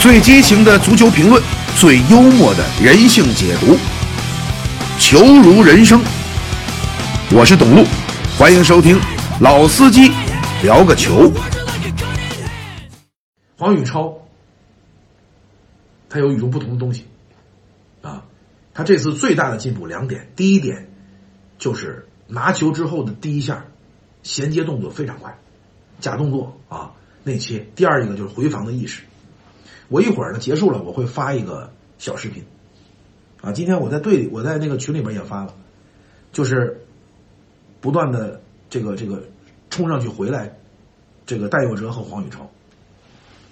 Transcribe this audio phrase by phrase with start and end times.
[0.00, 1.42] 最激情的足球评论，
[1.76, 3.76] 最幽默的人性解读，
[4.98, 6.00] 球如人生。
[7.30, 7.84] 我是董路，
[8.38, 8.98] 欢迎收听
[9.42, 10.10] 老司机
[10.62, 11.30] 聊个球。
[13.58, 14.16] 黄宇超，
[16.08, 17.04] 他有与众不同的东西
[18.00, 18.24] 啊！
[18.72, 20.88] 他这次最大的进步两点，第一点
[21.58, 23.66] 就是拿球之后的第一下
[24.22, 25.38] 衔接动作非常快，
[26.00, 26.92] 假动作啊
[27.22, 29.02] 内切；第二一个就是回防的意识。
[29.90, 32.44] 我一会儿呢结束了，我会发一个小视频
[33.42, 33.50] 啊。
[33.52, 35.54] 今天我在队里，我在那个群里边也发了，
[36.32, 36.86] 就是
[37.80, 38.40] 不断的
[38.70, 39.24] 这个这个
[39.68, 40.56] 冲上去回来，
[41.26, 42.48] 这个戴佑哲和黄宇超。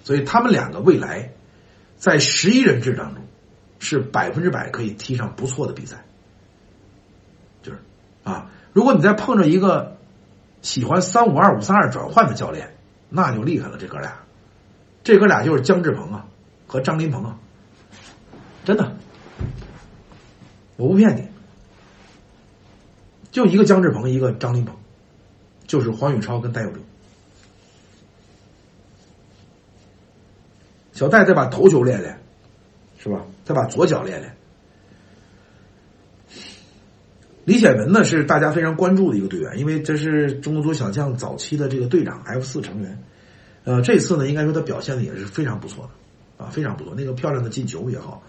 [0.04, 1.32] 所以他们两个未来
[1.96, 3.24] 在十一人制当中
[3.80, 6.04] 是百分之百可以踢上不错的比赛，
[7.62, 7.78] 就是
[8.22, 9.96] 啊，如果你再碰着一个
[10.62, 12.76] 喜欢三五二五三二转换的教练，
[13.08, 13.76] 那就厉害了。
[13.76, 14.20] 这哥俩，
[15.08, 16.26] 这哥俩就是姜志鹏啊
[16.66, 17.38] 和张林鹏啊，
[18.62, 18.94] 真的，
[20.76, 21.26] 我不骗你，
[23.30, 24.76] 就一个姜志鹏，一个张林鹏，
[25.66, 26.78] 就是黄宇超跟戴佑哲。
[30.92, 32.20] 小戴再把头球练练，
[32.98, 33.24] 是吧？
[33.46, 34.36] 再把左脚练练。
[37.46, 43.02] 李显文呢是大家非常关注的一个队员，因为这是中国足球小将早期的这个队长 F 四成员。
[43.68, 46.94] 呃，这次呢，应该说他表现的也是非常不错的，啊，非常不错。
[46.96, 48.22] 那个漂亮的进球也好，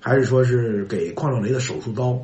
[0.00, 2.20] 还是说是给邝少雷的手术刀，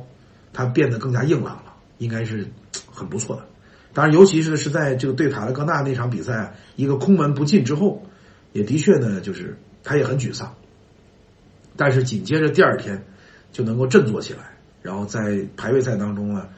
[0.51, 2.45] 他变得更加硬朗了，应该是
[2.91, 3.45] 很不错的。
[3.93, 8.03] 当然，尤其是是在这个对塔勒戈纳那场比赛，一个空门不进之后，
[8.51, 9.57] 也的确呢，就是。
[9.83, 10.53] 他也很沮丧，
[11.77, 13.05] 但是紧接着第二天
[13.53, 16.49] 就能够振作起来，然后在排位赛当中呢，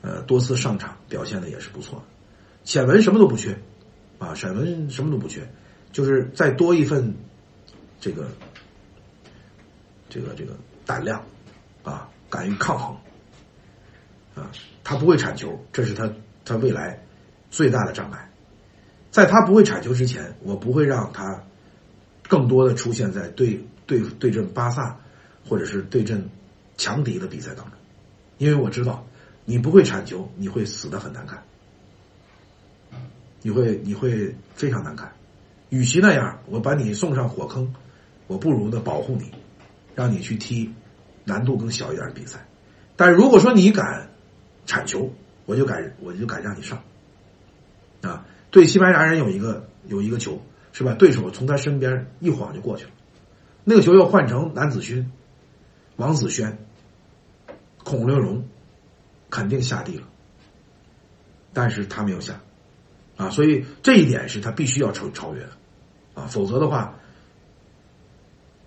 [0.00, 2.02] 呃，多次上场表现的也是不错。
[2.64, 3.58] 显文什么都不缺，
[4.18, 5.48] 啊，显文什么都不缺，
[5.92, 7.14] 就是再多一份
[8.00, 8.28] 这个
[10.08, 11.24] 这个这个胆量
[11.82, 12.96] 啊，敢于抗衡
[14.34, 14.50] 啊，
[14.84, 16.10] 他不会铲球，这是他
[16.44, 17.02] 他未来
[17.50, 18.30] 最大的障碍。
[19.10, 21.42] 在他不会铲球之前，我不会让他。
[22.30, 25.00] 更多的出现在对对对阵巴萨，
[25.48, 26.28] 或者是对阵
[26.76, 27.72] 强敌的比赛当中，
[28.36, 29.06] 因为我知道
[29.46, 31.42] 你不会铲球，你会死的很难看，
[33.42, 35.12] 你会你会非常难看。
[35.70, 37.74] 与其那样，我把你送上火坑，
[38.26, 39.30] 我不如呢保护你，
[39.94, 40.72] 让你去踢
[41.24, 42.46] 难度更小一点的比赛。
[42.96, 44.10] 但如果说你敢
[44.66, 45.12] 铲球，
[45.46, 46.82] 我就敢我就敢让你上。
[48.02, 50.40] 啊，对西班牙人有一个有一个球。
[50.70, 50.94] 是吧？
[50.94, 52.90] 对手从他身边一晃就过去了，
[53.64, 55.10] 那个球要换成南子勋、
[55.96, 56.56] 王子轩、
[57.82, 58.46] 孔令荣，
[59.28, 60.06] 肯定下地了。
[61.52, 62.40] 但是他没有下，
[63.18, 65.50] 啊，所以这一点是他必须要超超越的，
[66.14, 66.94] 啊，否则的话，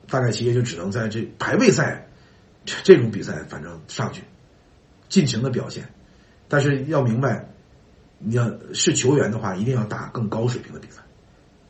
[0.08, 2.08] 大概其也就只能在这排位赛
[2.84, 4.22] 这种比赛，反正上去
[5.10, 5.90] 尽情的表现。
[6.48, 7.50] 但是要明白，
[8.20, 11.02] 你要是球员的话，一定要打更高水平的比赛。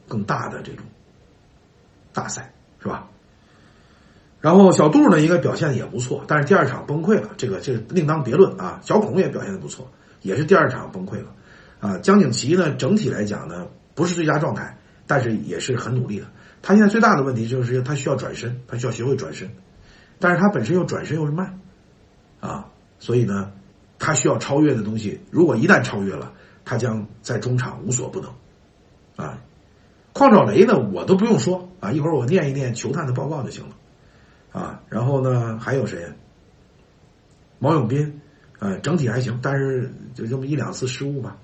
[0.07, 0.83] 更大的这种
[2.11, 3.07] 大赛是吧？
[4.41, 8.81] 然后小杜呢，应该表现的也不错，但是第二场崩溃了，这个这个另当别论啊。
[8.83, 9.89] 小孔也表现的不错，
[10.23, 11.33] 也是第二场崩溃了
[11.81, 11.97] 啊。
[11.97, 16.27] 江景琦呢，整体来讲呢，不是最佳状态，但是也是很努力的。
[16.61, 19.49] 他现在最大的问题就是他需要转身，他需要学会转身，
[20.19, 21.59] 但是他本身又转身又是慢
[22.39, 22.69] 啊，
[22.99, 23.51] 所以呢，
[23.99, 26.31] 他需要超越的东西，如果一旦超越了，
[26.63, 28.31] 他将在中场无所不能
[29.17, 29.41] 啊。
[30.13, 33.75] 邝兆雷呢，我都不用说啊，一会儿我念一念球探的报告就行了，
[34.51, 36.13] 啊，然后呢还有谁？
[37.57, 38.19] 毛永斌，
[38.59, 41.37] 呃，整体还行，但是就这么一两次失误吧，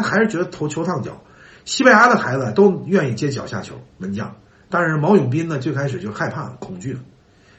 [0.00, 1.22] 他还是觉得投球烫脚。
[1.64, 4.34] 西班牙的孩子都愿意接脚下球，门将，
[4.68, 7.00] 但是毛永斌呢，最开始就害怕、恐惧了。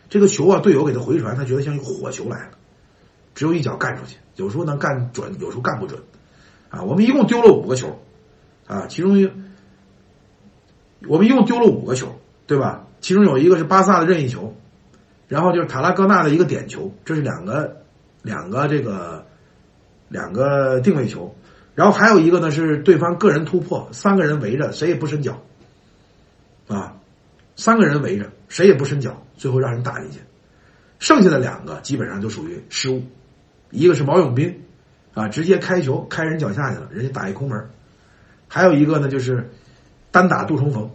[0.09, 2.51] 这个球啊，队友给他回传，他觉得像一火球来了，
[3.33, 6.01] 只有一脚干出去，有时候能干准，有时候干不准，
[6.69, 7.99] 啊，我们一共丢了五个球，
[8.67, 9.31] 啊，其中一。
[11.05, 12.16] 我们一共丢了五个球，
[12.47, 12.87] 对吧？
[13.02, 14.55] 其中有一个是巴萨的任意球，
[15.28, 17.84] 然后就是塔拉戈纳的一个点球，这是两个
[18.22, 19.25] 两个这个
[20.08, 21.35] 两个定位球，
[21.75, 25.41] 然后还有一个呢是对方个人突破，三个人围着谁也不伸脚，
[26.67, 26.96] 啊，
[27.55, 30.20] 三个人围着谁也不伸脚，最后让人打进去，
[30.99, 33.03] 剩下的两个基本上就属于失误，
[33.72, 34.64] 一个是毛永斌
[35.14, 37.70] 啊，直接开球开人脚下去了，人家打一空门，
[38.47, 39.49] 还有一个呢就是。
[40.14, 40.91] 单打杜重逢，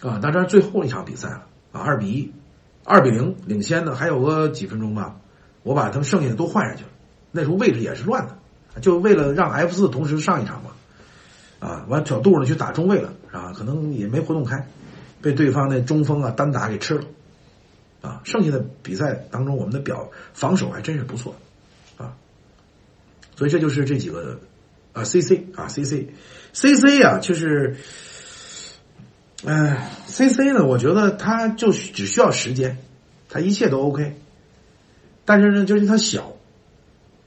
[0.00, 2.32] 啊，当然最后一场比赛了啊，二比一，
[2.82, 5.20] 二比零领先的还有个几分钟吧，
[5.62, 6.88] 我把他们剩下的都换下去了，
[7.30, 8.38] 那时候位置也是乱的，
[8.80, 10.70] 就为了让 F 四同时上一场嘛，
[11.58, 14.68] 啊，完小杜呢去打中卫了，啊，可能也没活动开，
[15.20, 17.04] 被对方的中锋啊单打给吃了，
[18.00, 21.34] 啊，剩下的比赛当中我们的表防守还真是不错，
[21.96, 22.14] 啊，
[23.36, 24.38] 所以这就是这几个
[24.92, 26.08] 啊 C C 啊 C C
[26.52, 27.76] C C 啊，就是，
[29.44, 32.78] 哎 C C 呢，我觉得他就只需要时间，
[33.28, 34.16] 他一切都 OK，
[35.24, 36.32] 但是呢，就是他小，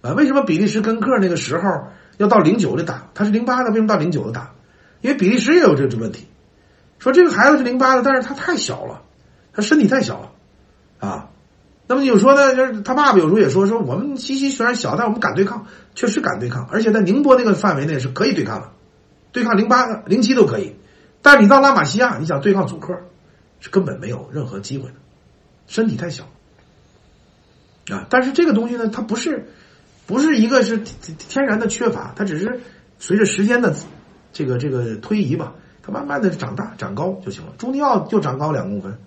[0.03, 4.53] 啊，为什么比利时跟克那个时候要到零九的打，他是零八的，为什么到零九的打？
[5.01, 6.27] 因为比利时也有这这问题。
[6.99, 9.01] 说这个孩子是零八的，但是他太小了，
[9.51, 10.31] 他身体太小了，
[10.99, 11.29] 啊，
[11.87, 18.69] 那么有说呢，就是他爸爸有时候也说，说我们西西虽然小，但我们敢对抗，确实敢对抗，而且在宁波那个范围内是可以对抗的，
[19.31, 20.75] 对抗零八的、零七都可以，
[21.21, 22.97] 但你到拉玛西亚，你想对抗祖克，
[23.59, 24.95] 是根本没有任何机会的，
[25.67, 26.23] 身体太小，
[27.91, 29.49] 啊，但是这个东西呢，它不是，
[30.05, 32.61] 不是一个是天然的缺乏，它只是
[32.99, 33.75] 随着时间的
[34.31, 35.53] 这个这个推移吧。
[35.85, 37.51] 它慢慢的长大长高就行了。
[37.57, 38.97] 朱尼奥就长高两公分，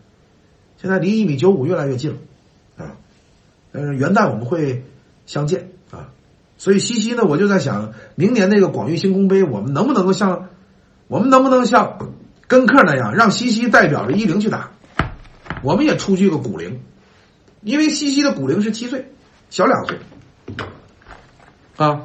[0.77, 2.19] 现在离一米九五越来越近了
[2.77, 2.97] 啊！
[3.73, 4.85] 呃，元旦我们会
[5.25, 6.13] 相见啊，
[6.59, 10.51] 所以西西呢，我就在想，明年那个广域星空杯，我们能不能够像
[11.09, 12.13] 我们能不能像
[12.47, 14.71] 跟克那样，让西西代表着一零去打？
[15.63, 16.83] 我们也出具个古灵，
[17.63, 19.11] 因为西西的古灵是七岁，
[19.49, 19.99] 小两岁
[21.77, 22.03] 啊，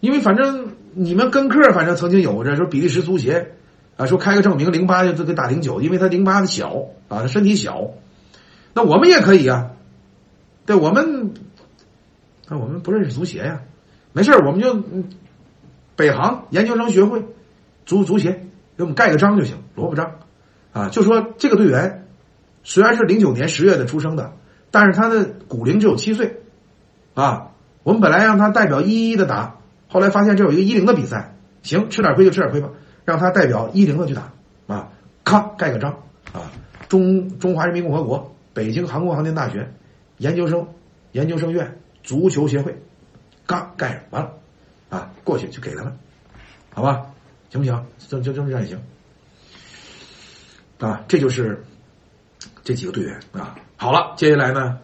[0.00, 0.74] 因为反正。
[0.96, 3.56] 你们跟客反正曾经有着说比利时足协
[3.96, 7.90] 啊，说开个证明零八就给打零九，因为他零八的小啊，他身体小，
[8.74, 9.72] 那我们也可以啊，
[10.66, 11.34] 对，我们
[12.46, 13.62] 那我们不认识足协呀，
[14.12, 14.84] 没事我们就
[15.96, 17.24] 北航研究生学会
[17.86, 18.46] 足足协
[18.76, 20.20] 给我们盖个章就行，萝卜章。
[20.72, 22.06] 啊，就说这个队员
[22.62, 24.32] 虽然是零九年十月的出生的，
[24.70, 26.40] 但是他的骨龄只有七岁。
[27.14, 27.50] 啊，
[27.84, 29.56] 我们本来让他代表一一的打。
[29.88, 32.68] 后来发现这有一个一零的比赛，行，吃点亏就吃点亏吧，
[33.04, 34.32] 让他代表一零的去打
[34.66, 34.88] 啊，
[35.22, 36.02] 咔盖个章
[36.32, 36.50] 啊，
[36.88, 39.72] 中中华人民共和国北京航空航天大学
[40.16, 40.66] 研究生
[41.12, 42.82] 研究生院足球协会，
[43.46, 44.32] 嘎盖上完了
[44.88, 45.96] 啊，过去就给他们，
[46.72, 47.06] 好吧，
[47.50, 47.86] 行不行？
[48.08, 48.80] 就就这样也行
[50.80, 51.62] 啊，这就是
[52.64, 53.54] 这几个队员啊。
[53.76, 54.78] 好了，接下来呢，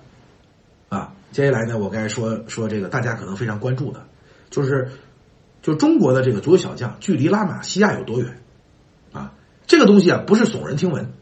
[1.32, 4.06] 接下来呢，我该说说这个大家可能非常关注的。
[4.50, 4.90] 就是，
[5.62, 8.42] 就中国的这个足球小将距离拉玛西亚有多远？
[9.12, 9.32] 啊，
[9.66, 11.12] 这个东西啊不是耸人听闻。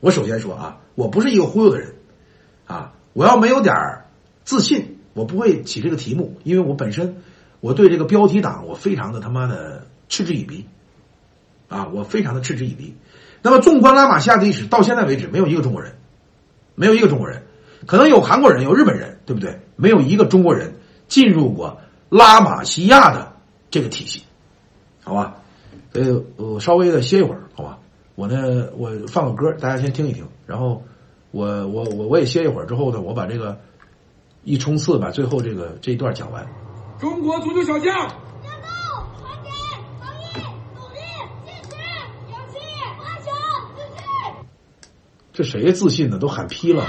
[0.00, 1.94] 我首先说啊，我不是一个忽悠的人，
[2.66, 3.74] 啊，我要没有点
[4.44, 7.22] 自信，我不会起这个题目，因为我本身
[7.60, 10.66] 我对这个标题党我非常的他妈的嗤之以鼻，
[11.68, 12.96] 啊，我非常的嗤之以鼻。
[13.42, 15.94] 那么纵观拉玛西亚的历史，到现在为止没有一个中国人，
[16.74, 17.44] 没有一个中国人，
[17.86, 19.60] 可能有韩国人，有日本人，对不对？
[19.76, 20.74] 没有一个中国人
[21.08, 21.78] 进入过。
[22.08, 23.32] 拉玛西亚的
[23.70, 24.22] 这个体系，
[25.02, 25.36] 好吧，
[25.94, 27.78] 呃，我稍微的歇一会儿，好吧，
[28.16, 30.82] 我呢，我放个歌，大家先听一听，然后
[31.30, 33.58] 我我我我也歇一会儿，之后呢，我把这个
[34.44, 36.46] 一冲刺，把最后这个这一段讲完。
[37.00, 38.68] 中国足球小将，加油，
[39.18, 39.48] 团结，
[39.98, 40.36] 防疫，
[40.76, 41.00] 努力，
[41.46, 41.70] 坚持，
[42.28, 42.58] 勇气，
[43.00, 43.32] 顽强，
[43.74, 44.02] 自信。
[45.32, 46.18] 这谁自信呢？
[46.18, 46.84] 都喊劈了。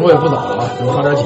[0.00, 1.22] 时候也不早了啊，我喝点酒。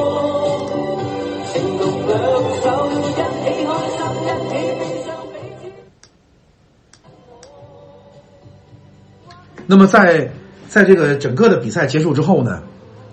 [9.67, 10.29] 那么在
[10.69, 12.65] 在这个整个的比赛结束之后呢，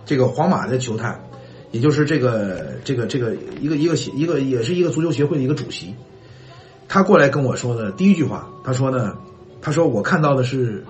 [0.04, 1.24] 这个皇马的球探，
[1.70, 5.94] 也就是这个这个这个一个一个协一个也是一个足球协会的一个主席，
[6.88, 9.14] 他过来跟我说的第一句话，他说呢，
[9.62, 10.84] 他说我看到的是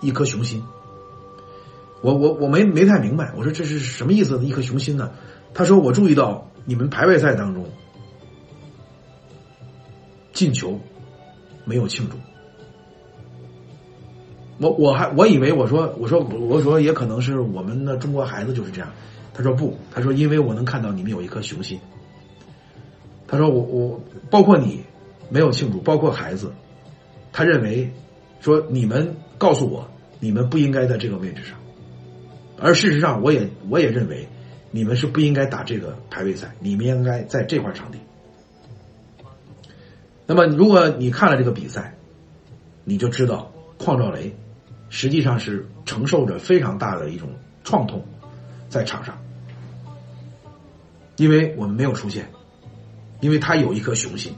[0.00, 0.64] 一颗雄心。
[2.02, 4.42] 我我我没没太明白，我说这是什么意思？
[4.44, 5.10] 一颗雄心呢？
[5.52, 7.66] 他说我注意到你们排位赛当中
[10.32, 10.78] 进球
[11.64, 12.16] 没有庆祝。
[14.58, 18.90] 我我还我以为我说我说我说也可能是我们的中国孩子就是这样。
[19.32, 21.78] 他说不，他说因为我能看到你们有一颗雄心。
[23.26, 24.82] 他说我我包括你
[25.28, 26.52] 没有庆祝，包括孩子，
[27.32, 27.90] 他认为
[28.40, 29.88] 说你们告诉我
[30.18, 31.56] 你们不应该在这个位置上，
[32.60, 34.28] 而事实上我也我也认为
[34.70, 37.98] 你们是不应该打这个排位赛，你们应该在这块场地。
[40.26, 41.96] 那么如果你看了这个比赛，
[42.84, 44.34] 你就知道邝兆雷。
[44.92, 47.28] 实际上是承受着非常大的一种
[47.62, 48.04] 创痛，
[48.68, 49.16] 在场上，
[51.14, 52.28] 因为我们没有出现，
[53.20, 54.34] 因为他有一颗雄心，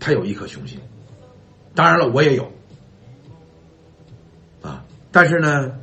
[0.00, 0.80] 他有一颗雄心，
[1.74, 2.50] 当然了，我也有，
[4.62, 4.82] 啊，
[5.12, 5.78] 但是呢，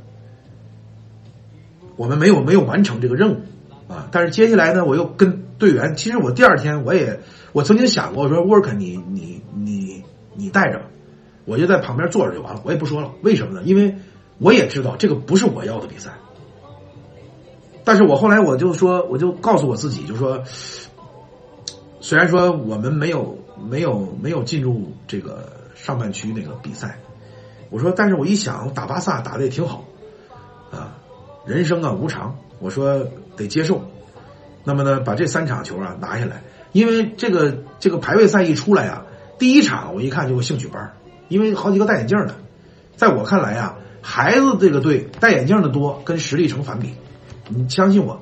[1.96, 3.40] 我们没有没有完成这个任务，
[3.88, 7.20] 啊，但是接下来呢，我又跟队员，其实我第二天我也
[7.52, 10.02] 我曾经想过，我说沃尔肯，你你你
[10.34, 10.86] 你带着吧。
[11.46, 13.12] 我就在旁边坐着就完了，我也不说了。
[13.20, 13.62] 为什么呢？
[13.64, 13.94] 因为
[14.38, 16.10] 我也知道这个不是我要的比赛。
[17.84, 20.42] 但是我后来我就说，我就告诉我自己，就说，
[22.00, 26.98] 虽然说我们没有没有没有进入这个上半区那个比赛，
[27.68, 29.84] 我说，但是我一想打巴萨打的也挺好，
[31.46, 33.82] 人生啊无常，我说得接受。
[34.64, 39.04] 那么呢，把这三场球啊拿下来，因为这个这个排位赛一出来啊，
[39.38, 40.92] 第一场我一看就个兴趣班。
[41.28, 42.34] 因为好几个戴眼镜的，
[42.96, 46.90] 在我看来啊，孩子这个队戴眼镜的多，跟实力成反比。
[47.48, 48.20] 你相信我，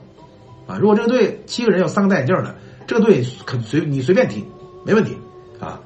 [0.68, 2.54] 啊，如果这个队七个人有三个戴眼镜的，
[2.86, 4.46] 这个队肯随你随便踢，
[4.86, 5.18] 没问题
[5.58, 5.80] 啊。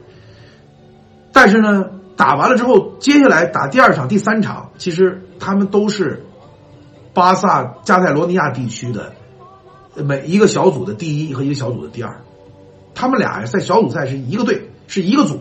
[1.33, 6.25] 但是呢，打完了之后，接下来打第二场、第三场，其实他们都是
[7.16, 9.14] 巴萨加泰罗尼亚地区的
[9.94, 12.20] 每一个小组的第一和一个小组的第二，
[12.94, 15.40] 他们俩在小组赛是一个队，是一个组。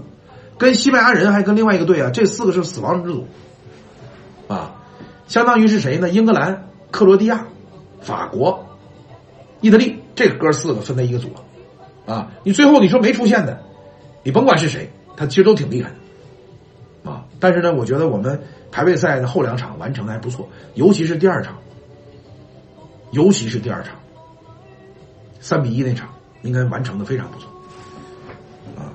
[0.58, 3.27] 跟西班牙人还跟另外一个队啊，这四个是死亡之组，
[4.48, 4.75] 啊，
[5.27, 6.08] 相当于是谁呢？
[6.08, 7.46] 英格兰、克罗地亚、
[8.00, 8.65] 法国、
[9.60, 11.27] 意大利，这哥四个分在一个组
[12.05, 12.32] 啊。
[12.44, 13.62] 你最后你说没出现的，
[14.24, 15.96] 你甭管是谁，他其实都挺厉害的，
[17.46, 21.56] 但是呢，我觉得我们排位赛的后两场完成的还不错，尤其是第二场，
[23.12, 23.94] 尤其是第二场，
[25.40, 26.10] 三比一那场，
[26.42, 27.48] 应该完成的非常不错
[28.75, 28.90] 啊。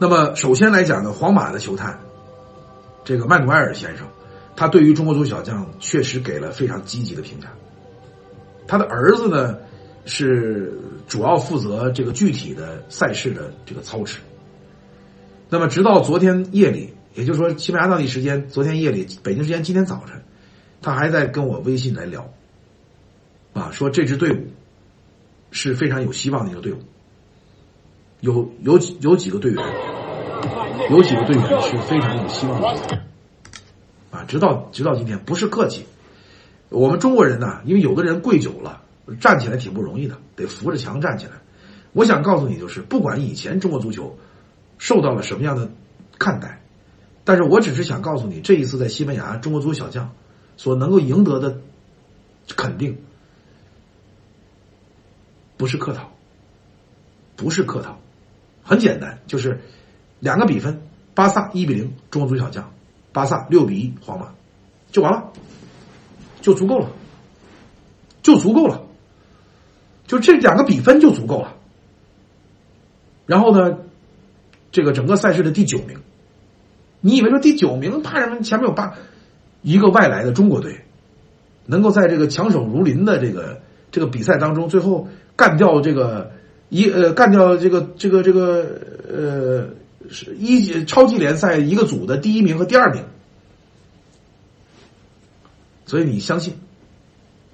[0.00, 1.96] 那么，首先来讲呢，皇马的球探，
[3.04, 4.08] 这个曼努埃尔先生，
[4.56, 7.46] 他对于中国足球小将确实给了非常积极的评价。
[8.66, 9.58] 他的儿子呢，
[10.06, 14.18] 是主要负责这个具体的赛事的这个操持。
[15.54, 20.20] 那么，直到昨天夜里，也就是说西班牙当地时间昨天夜里，北京时间今天早晨，
[20.82, 22.28] 他还在跟我微信来聊，
[23.52, 24.48] 啊，说这支队伍
[25.52, 26.78] 是非常有希望的一个队伍。
[28.18, 29.64] 有有几有几个队员，
[30.90, 33.04] 有几个队员是非常有希望的，
[34.10, 35.84] 啊，直到直到今天不是客气，
[36.68, 38.82] 我们中国人呢，因为有的人跪久了，
[39.20, 41.34] 站起来挺不容易的，得扶着墙站起来。
[41.92, 44.18] 我想告诉你，就是不管以前中国足球
[44.78, 45.70] 受到了什么样的
[46.18, 46.60] 看待，
[47.24, 50.12] 但是我只是想告诉你，这一次在西班牙，中国足球小将
[50.56, 51.60] 所能够赢得的
[52.56, 52.98] 肯定，
[55.56, 56.12] 不是客套，
[57.36, 57.98] 不是客套。
[58.62, 59.60] 很简单，就是
[60.20, 60.82] 两个比分：
[61.14, 62.64] 巴萨一比零，中国足球小将；
[63.12, 64.32] 巴萨六比一，皇马，
[64.90, 65.32] 就完了，
[66.40, 66.90] 就足够了，
[68.22, 68.82] 就足够了，
[70.06, 71.56] 就这两个比分就足够了。
[73.26, 73.78] 然后呢，
[74.74, 76.00] 这个整个赛事的第九名，
[77.00, 78.42] 你以为说第九名怕什么？
[78.42, 78.94] 前面有八
[79.62, 80.80] 一个外来的中国队，
[81.64, 86.32] 能够在这个强手如林的这个这个比赛当中，最后干掉这个。
[86.70, 89.68] 一呃，干掉这个这个这个呃，
[90.10, 93.04] 是一超级联赛一个组的第一名和第二名，
[95.86, 96.54] 所以你相信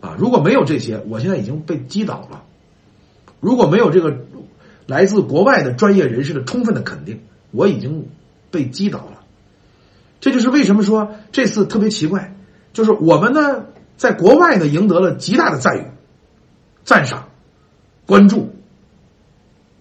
[0.00, 0.16] 啊？
[0.16, 2.44] 如果没有这些，我现在已经被击倒了。
[3.40, 4.16] 如果没有这个
[4.90, 8.08] 来自国外的专业人士的充分的肯定，我已经
[8.50, 9.22] 被击倒了。
[10.18, 12.34] 这就是为什么说这次特别奇怪，
[12.72, 13.66] 就是我们呢
[13.96, 15.84] 在国外呢赢得了极大的赞誉、
[16.82, 17.28] 赞赏、
[18.04, 18.52] 关注。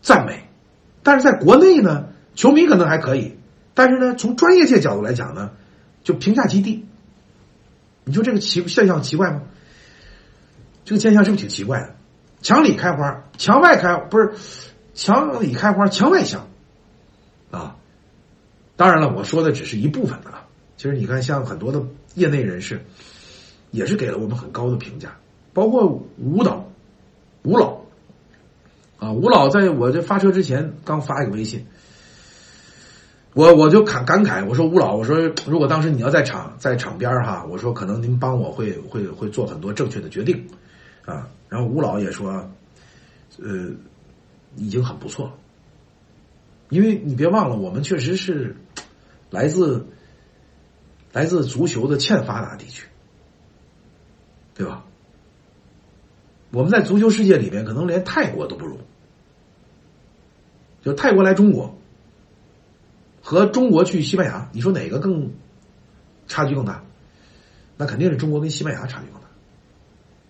[0.03, 0.43] 赞美，
[1.01, 3.35] 但是在国内呢，球迷可能还可以，
[3.73, 5.49] 但是呢，从专业界角度来讲呢，
[6.03, 6.85] 就评价极低。
[8.05, 9.41] 你说这个奇现象奇怪吗？
[10.85, 11.95] 这个现象是不是挺奇怪的？
[12.41, 14.33] 墙里开花，墙外开不是
[14.99, 16.45] 墙里开花，墙外香
[17.51, 17.77] 啊！
[18.75, 21.81] 当然了，我说的只是一部分的了其实你看，像很多的
[22.15, 22.81] 业内人士，
[23.71, 25.15] 也是给了我们很高的评价，
[25.53, 26.69] 包括吴导、
[27.43, 27.79] 吴老
[28.97, 31.65] 啊，吴老在我这发车之前刚发一个微信，
[33.33, 40.45] 我我就感感慨，我说吴老，我说如果当时你要在场在场边哈，我说可能您帮我会会会做很多正确的决定
[41.05, 41.29] 啊。
[41.47, 42.51] 然后吴老也说，
[43.41, 43.69] 呃，
[44.55, 45.33] 已经很不错了，
[46.69, 48.55] 因为你别忘了，我们确实是
[49.29, 49.87] 来自
[51.11, 52.87] 来自足球的欠发达地区，
[54.53, 54.85] 对吧？
[56.51, 58.79] 我们在足球世界里面，可能连泰国都不如。
[60.81, 61.77] 就泰国来中国，
[63.21, 65.31] 和中国去西班牙，你说哪个更
[66.27, 66.83] 差距更大？
[67.77, 69.18] 那肯定是中国跟西班牙差距更大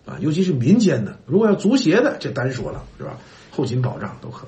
[0.09, 0.17] 啊！
[0.19, 3.15] 尤其是民间的，如果要足协的，这单说了是吧？
[3.51, 4.47] 后勤保障都可。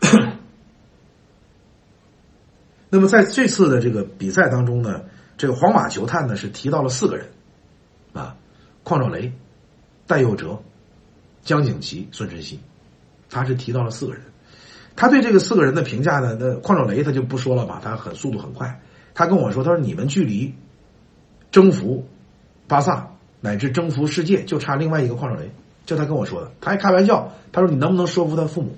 [2.90, 5.04] 那么在这次的这个比赛当中呢，
[5.38, 7.30] 这个皇马球探呢是提到了四个人，
[8.12, 8.36] 啊，
[8.84, 9.32] 邝兆雷、
[10.06, 10.62] 戴佑哲、
[11.42, 12.60] 江景琦、孙晨曦，
[13.30, 14.22] 他是提到了四个人。
[14.94, 18.80] 他对这个四个人的评价呢，那邝兆雷他就不说了吧，他很速度很快。
[19.14, 20.54] 他跟我说，他说你们距离
[21.50, 22.06] 征服
[22.68, 25.50] 巴萨乃至征服世界就差另外一个邝兆雷，
[25.84, 26.52] 就他跟我说的。
[26.60, 28.76] 他还开玩笑，他说你能不能说服他父母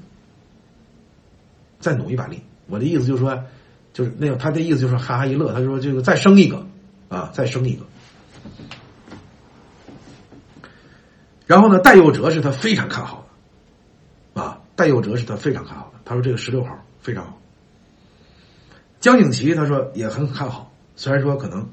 [1.80, 2.42] 再努一把力？
[2.66, 3.44] 我的意思就是说。
[3.90, 5.52] 就是那个，他的意思就是哈哈一乐。
[5.52, 6.64] 他说：“这个再生一个
[7.08, 7.84] 啊，再生一个。”
[11.46, 13.26] 然后呢，戴佑哲是他非常看好
[14.34, 15.98] 的啊，戴佑哲是他非常看好的。
[16.04, 17.40] 他说：“这个十六号非常好。”
[19.00, 21.68] 江景琦他说也很看好，虽然说可能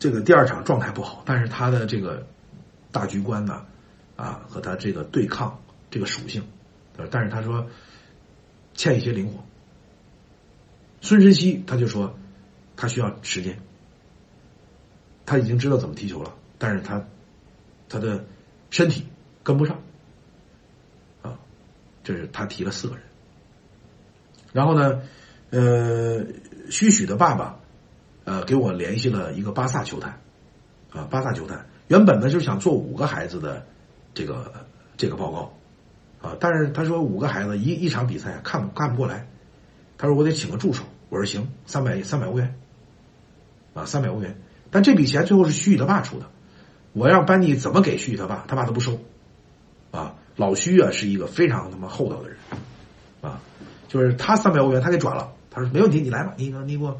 [0.00, 2.26] 这个第二场状态不好，但是他的这个
[2.90, 3.66] 大局观呢
[4.16, 6.42] 啊和他这个对抗这个属性，
[7.10, 7.68] 但是他说
[8.74, 9.44] 欠一些灵活。
[11.02, 12.18] 孙晨曦他就说，
[12.76, 13.60] 他需要时间，
[15.26, 17.04] 他已经知道怎么踢球了，但是他
[17.90, 18.24] 他的
[18.70, 19.06] 身体
[19.42, 19.82] 跟不上，
[21.20, 21.38] 啊，
[22.02, 23.04] 这是他提了四个人，
[24.54, 25.02] 然后呢，
[25.50, 26.24] 呃，
[26.70, 27.59] 徐许的爸爸，
[28.24, 30.20] 呃，给我联系了一个巴萨球探，
[30.90, 33.66] 啊，巴萨球探原本呢就是想做五个孩子的
[34.14, 34.52] 这个
[34.96, 39.26] 这个报告，啊，但是他说五个孩子一一场比赛看看不过来。
[40.02, 42.58] 他说：“我得请个助手。”我说：“行，三百三百欧元，
[43.74, 44.40] 啊，三百欧元。
[44.70, 46.24] 但这笔钱最后是徐宇他爸出的。
[46.94, 48.98] 我让班尼怎么给徐宇他爸，他爸都不收。
[49.90, 52.38] 啊，老徐啊是一个非常他妈厚道的人，
[53.20, 53.42] 啊，
[53.88, 55.34] 就是他三百欧元他给转了。
[55.50, 56.98] 他说没问题，你来吧，你你给我，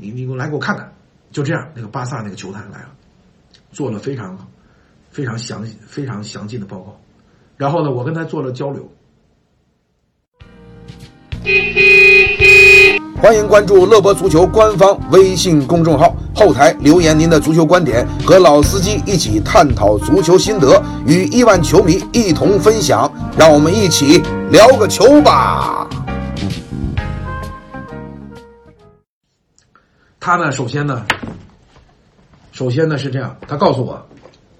[0.00, 0.92] 你你给我来给我看看。
[1.30, 2.88] 就这样，那个巴萨那个球探来了，
[3.70, 4.36] 做了非常
[5.10, 6.98] 非常详非常详尽的报告。
[7.56, 8.90] 然后呢，我跟他做了交流。”
[13.22, 23.12] 欢迎关注乐博足球官方微信公众号，后台留言您的足球观点，和老司机一起探讨足球心得，与亿万球迷一同分享。
[23.38, 25.86] 让我们一起聊个球吧。
[30.20, 31.06] 他呢，首先呢，
[32.52, 34.06] 首先呢是这样，他告诉我，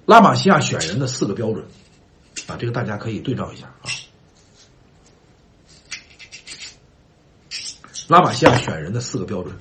[0.07, 1.63] 拉玛西亚选人的四个标准，
[2.47, 3.87] 啊，这个大家可以对照一下啊。
[8.07, 9.55] 拉玛西亚选人的四个标准，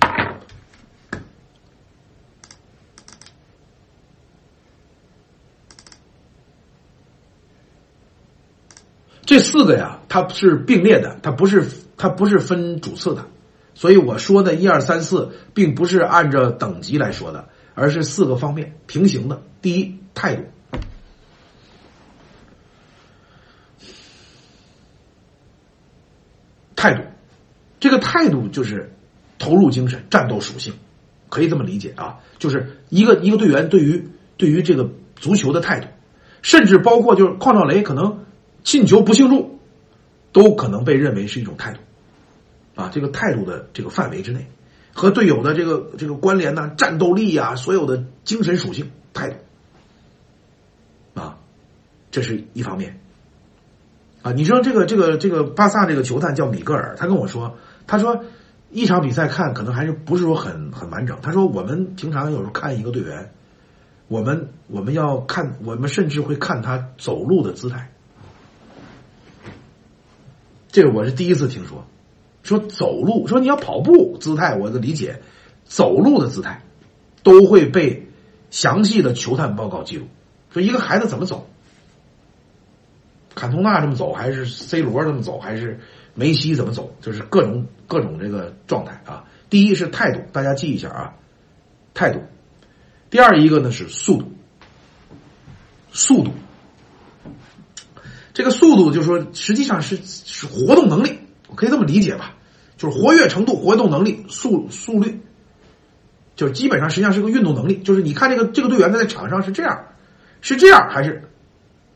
[9.24, 13.24] 这四个呀，它是并列的，它不是它不是分主次的，
[13.80, 19.42] 所以我说的一二三四，并不是按照等级来说的，而是四个方面平行的。
[19.62, 20.44] 第一，态度，
[26.76, 27.04] 态度。
[27.80, 28.92] 这个态度就是
[29.38, 30.74] 投入精神、战斗属性，
[31.30, 35.88] 可以这么理解啊，就是一个一个队员对于对于这个足球的态度，
[36.42, 38.26] 甚至包括就是邝兆雷可能
[38.62, 39.58] 进球不庆祝，
[40.32, 41.80] 都可能被认为是一种态度，
[42.80, 44.50] 啊，这个态度的这个范围之内，
[44.94, 51.38] 和队友的这个这个关联呢，战斗力啊，所有的精神属性态度，啊，
[52.10, 53.00] 这是一方面，
[54.22, 57.56] 啊，你说这个这个这个巴萨这个球探叫米格尔，他跟我说。
[57.86, 58.24] 他说，
[58.70, 61.18] 一场比赛看可能还是不是说很很完整。
[61.22, 63.32] 他说，我们平常有时候看一个队员，
[64.06, 67.90] 我们我们要看，我们甚至会看他走路的姿态。
[70.68, 71.84] 这个我是第一次听说，
[72.42, 75.20] 说走路，说你要跑步姿态，我的理解，
[75.64, 76.62] 走路的姿态
[77.22, 78.08] 都会被
[78.50, 80.06] 详细的球探报告记录。
[80.52, 81.48] 说一个孩子怎么走，
[83.34, 85.80] 坎通纳这么走，还是 C 罗这么走，还是？
[86.12, 89.24] 梅西怎么走，就是各种各种这个状态啊。
[89.48, 91.14] 第一是态度，大家记一下啊，
[91.94, 92.20] 态度。
[93.10, 94.32] 第二一个呢是速度，
[95.92, 96.32] 速度。
[98.34, 101.20] 这个速度就是说，实际上是是活动能力，
[101.50, 102.34] 我可以这么理解吧，
[102.78, 105.20] 就是活跃程度、活动能力、速速率，
[106.36, 107.78] 就是基本上实际上是个运动能力。
[107.82, 109.84] 就是你看这个这个队员他在场上是这样，
[110.40, 111.28] 是这样还是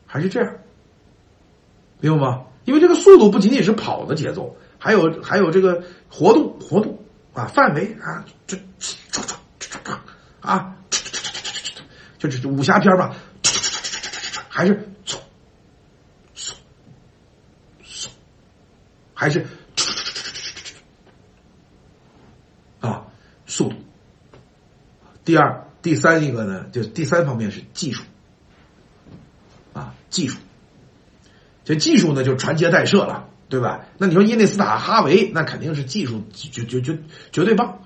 [0.05, 0.53] 还是这样，
[1.99, 2.41] 明白吗？
[2.65, 6.99] 因为这个速度不仅仅是跑的节奏，还有还有这个活动活动
[7.33, 9.21] 啊范围啊，这这这
[9.59, 9.91] 这这
[10.41, 10.75] 啊，
[12.17, 13.15] 就这武侠片吧，
[14.49, 14.89] 还是
[19.15, 19.47] 还是
[22.81, 23.07] 啊
[23.47, 23.75] 速度。
[25.23, 28.03] 第二、第三一个呢，就是第三方面是技术
[29.73, 30.37] 啊技术。
[31.63, 33.87] 这技术呢，就传接带射了，对吧？
[33.97, 36.99] 那你说伊内斯塔、哈维，那肯定是技术绝绝绝
[37.31, 37.79] 绝对棒，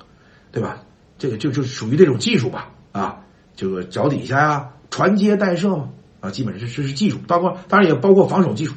[0.51, 0.83] 对吧？
[1.17, 3.21] 这个就就属于这种技术吧，啊，
[3.55, 5.89] 这个脚底下呀，传接带射嘛，
[6.19, 8.73] 啊，基本上这这是技术，包括当然也包括防守技术，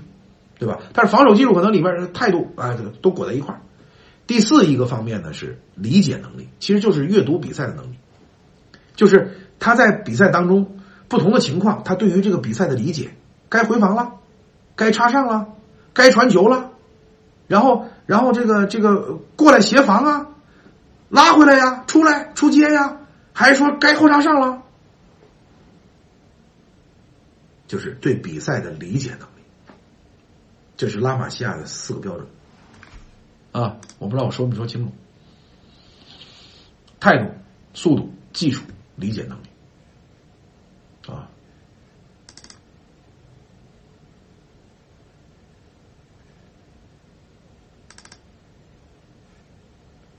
[0.59, 0.79] 对吧？
[0.93, 3.61] 但是防守技术可能里边态度啊，这个都裹在一块儿。
[4.27, 7.97] 第四一个方面呢是理解能力，其实就是阅读比赛的能力，
[8.95, 13.15] 就是他在比赛当中不同的情况，他对于这个比赛的理解，
[13.49, 14.15] 该回防了。
[14.75, 15.49] 该插上了，
[15.93, 16.71] 该传球了，
[17.47, 20.29] 然后，然后这个这个过来协防啊，
[21.11, 22.97] 拉回来呀，出来出接呀，
[23.35, 24.63] 还是说该后插上了？
[27.67, 29.32] 就是对比赛的理解能力，
[30.83, 32.27] 这是拉玛西亚的四个标准
[33.53, 33.77] 啊！
[34.01, 34.91] 我不知道我说没说清楚？
[36.99, 37.31] 态度、
[37.73, 38.65] 速度、技术、
[38.97, 39.47] 理解能力
[41.07, 41.31] 啊。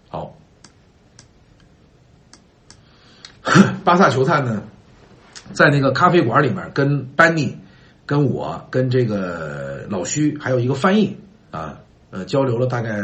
[0.08, 0.34] 好，
[3.84, 4.64] 巴萨球探呢，
[5.52, 7.58] 在那个咖啡馆里面跟班尼、
[8.06, 11.18] 跟我、跟这个老徐还有一个翻译
[11.52, 11.80] 啊，
[12.12, 12.98] 呃，交流了大概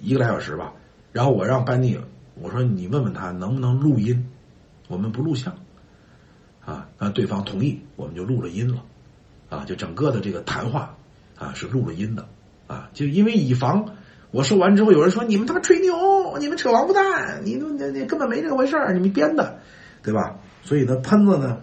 [0.00, 0.72] 一个来小时吧。
[1.12, 1.98] 然后我让班尼，
[2.34, 4.30] 我说你问问他能不能录音，
[4.88, 5.54] 我们不录像
[6.64, 6.88] 啊。
[6.98, 8.82] 那对方同意，我们就录了音了
[9.48, 9.64] 啊。
[9.64, 10.96] 就整个的这个谈话
[11.36, 12.26] 啊是录了音的
[12.66, 13.94] 啊，就因为以防。
[14.30, 19.58] 我说完之后，有人说你们他妈吹牛，你们扯王八蛋，你那那根本没这回事儿，你们编的，
[20.02, 20.36] 对吧？
[20.62, 21.62] 所以呢，喷子呢，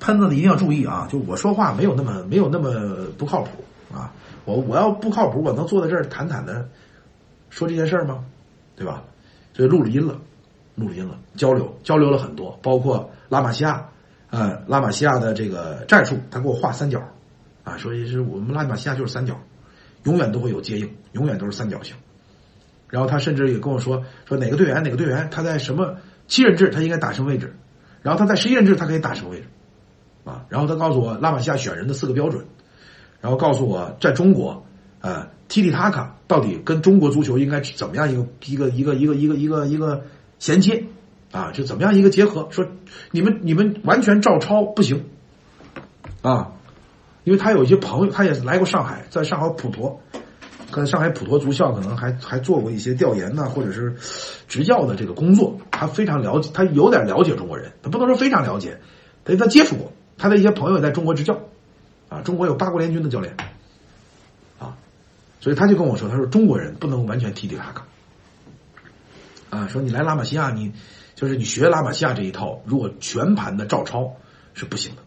[0.00, 1.06] 喷子一定要注意啊！
[1.08, 3.50] 就我说话没有那么没有那么不靠谱
[3.94, 4.12] 啊！
[4.44, 6.68] 我我要不靠谱，我能坐在这儿坦坦的
[7.50, 8.24] 说这件事儿吗？
[8.74, 9.04] 对吧？
[9.52, 10.18] 所以录了音了，
[10.74, 13.86] 录了音了，交流交流了很多，包括拉玛西亚，
[14.30, 17.00] 呃，拉玛西亚的这个战术，他给我画三角，
[17.62, 19.38] 啊，说是我们拉玛西亚就是三角。
[20.04, 21.94] 永远都会有接应，永远都是三角形。
[22.88, 25.94] 然后他甚至也跟我说说哪个队员哪个队员他在什么
[26.26, 27.54] 七人制他应该打什么位置，
[28.00, 29.44] 然后他在十一人制他可以打什么位置，
[30.50, 32.44] 然后他告诉我拉玛西亚选人的四个标准，
[33.22, 34.66] 然后告诉我在中国，
[35.00, 40.02] 呃，踢踢塔卡到底跟中国足球应该怎么样一个一个一个一个一个一个一个
[40.38, 40.84] 衔接，
[41.32, 42.48] 啊，就怎么样一个结合？
[42.50, 42.66] 说
[43.10, 45.06] 你们你们完全照抄不行，
[46.20, 46.52] 啊。
[47.22, 50.00] 因为他有一些朋友，他也来过上海，在上海普陀，
[50.70, 53.94] 跟上海普陀足校可能还还做过一些调研呐，或者是
[54.48, 55.58] 执教的这个工作。
[55.70, 58.80] 他非常了解，他有点了解中国人，他不能说非常了解，
[59.22, 61.40] 但他接触过，他的一些朋友在中国执教，
[62.10, 63.34] 啊，中国有八国联军的教练，
[64.58, 64.76] 啊，
[65.40, 67.86] 所以他就跟我说，他说中国人不能完全踢踢卡卡，
[69.48, 70.74] 啊，说你来拉玛西亚，你
[71.14, 74.16] 就是你学拉玛西亚这一套，如果全盘的照抄
[74.52, 75.02] 是不行的。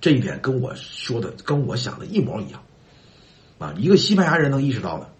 [0.00, 2.62] 这一点跟我说的、跟我想的一模一样，
[3.58, 5.10] 啊，一个西班牙人能意识到的。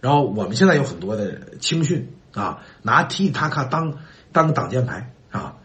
[0.00, 3.98] 然后我们现在有很多的青训啊，拿踢塔卡当
[4.32, 5.56] 当挡箭牌啊，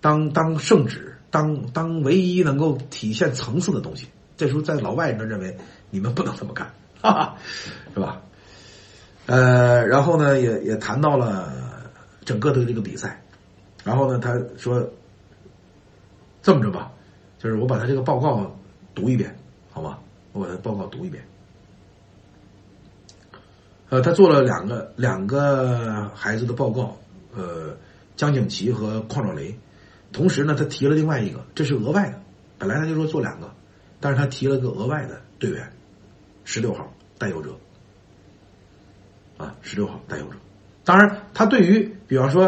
[0.00, 4.06] 当当圣旨，当当唯一能够体现层次的东西。
[4.36, 5.56] 这时候在老外人认为
[5.90, 7.36] 你们不能这么干，哈哈，
[7.92, 8.22] 是吧？
[9.26, 11.52] 呃，然后呢，也也谈到了
[12.24, 13.20] 整个的这个比赛，
[13.82, 14.88] 然后呢，他说
[16.40, 16.92] 这么着吧。
[17.38, 18.56] 就是我把他这个报告
[18.94, 19.36] 读一遍，
[19.72, 19.98] 好吧？
[20.32, 21.24] 我把他报告读一遍。
[23.88, 26.96] 呃，他做了两个两个孩子的报告，
[27.36, 27.76] 呃，
[28.16, 29.58] 江景琦和邝兆雷。
[30.14, 32.18] 同时呢，他提了另外一个，这是额外的。
[32.56, 33.52] 本来他就说做两个，
[34.00, 35.70] 但是他提了个额外的队员，
[36.44, 37.50] 十六号带游者。
[39.36, 40.36] 啊，十六号带游者。
[40.84, 42.44] 当然，他对于比方说，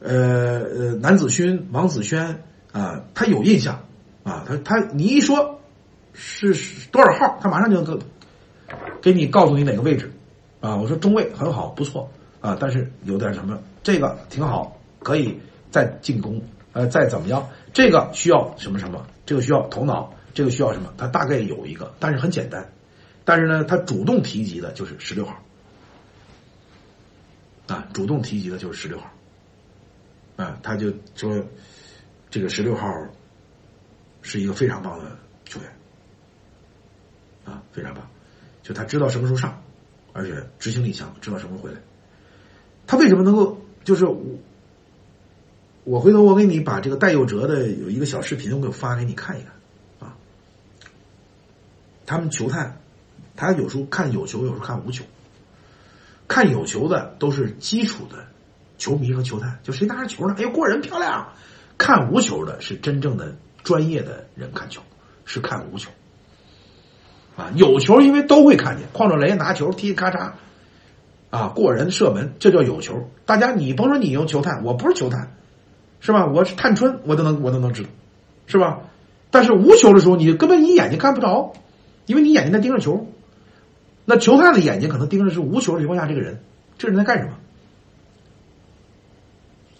[0.00, 3.84] 呃呃，南子勋、王子轩啊，他有印象。
[4.22, 5.58] 啊，他他你一说
[6.12, 6.54] 是
[6.90, 7.98] 多少号，他马上就给
[9.00, 10.12] 给你告诉你哪个位置，
[10.60, 12.10] 啊，我说中卫很好，不错
[12.42, 16.38] 啊，但是有点什么，这个挺好，可以再进攻，
[16.78, 22.72] 呃，再怎么样，这个需要什么什么，这个需要头脑，这个需要什么，他大概有一个，但是很简单，
[23.24, 25.42] 但是呢，他主动提及的就是十六号，
[27.66, 29.10] 啊，主动提及的就是十六号，
[30.36, 31.44] 啊，他就说
[32.30, 32.86] 这个十六号
[34.22, 35.68] 是一个非常棒的球员，
[37.44, 38.08] 啊，非常棒，
[38.62, 39.60] 就他知道什么时候上。
[40.14, 41.80] 而且执行力强，知道什么时候回来。
[42.86, 43.60] 他为什么能够？
[43.84, 44.20] 就是我，
[45.88, 49.52] 我回头我给你把这个戴佑哲的有一个小视频，我给发给你看一看
[50.06, 50.14] 啊。
[52.04, 52.78] 他们球探，
[53.34, 55.02] 他有时候看有球，有时候看无球。
[56.26, 58.26] 看有球的都是基础的
[58.76, 60.34] 球迷和球探，就谁拿着球呢？
[60.36, 61.26] 哎呦，过人漂亮！
[61.78, 64.82] 看无球的是真正的专业的人看球，
[65.24, 65.90] 是看无球。
[67.34, 70.32] 啊，有球因为都会看见，矿兆雷拿球踢咔嚓，
[71.30, 73.08] 啊，过人射门，这叫有球。
[73.24, 75.32] 大家你甭说你用球探，我不是球探，
[76.00, 76.26] 是吧？
[76.26, 77.88] 我是探春，我都能我都能知道，
[78.46, 78.80] 是吧？
[79.30, 81.52] 但是无球的时候，你根本你眼睛看不着，
[82.06, 83.06] 因为你眼睛在盯着球。
[84.04, 86.40] 那球探的眼睛可能盯着是无球的情况下这个人，
[86.78, 87.28] 这个人在干什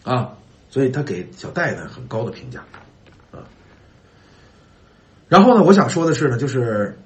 [0.04, 0.12] 么？
[0.12, 0.34] 啊，
[0.70, 2.64] 所以他给小戴呢很高的评价，
[3.32, 3.44] 啊。
[5.28, 6.98] 然后呢，我想说的是呢，就是。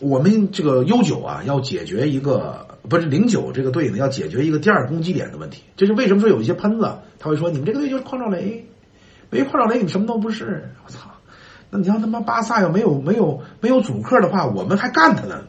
[0.00, 5.62] 我们这个悠久啊，要解决一个不是零九这个队呢，要解决一个第二攻击点的问题。
[5.76, 8.66] 这是为什么说有一些喷子他会说你们这个队就是矿兆雷，
[9.30, 10.70] 没矿兆雷你们什么都不是。
[10.84, 11.10] 我操！
[11.70, 15.44] 那你要他妈巴萨要没有没有没有主客的话，我们还干他呢。